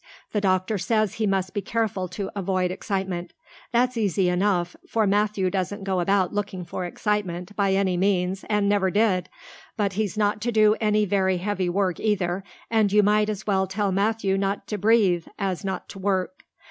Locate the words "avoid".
2.35-2.71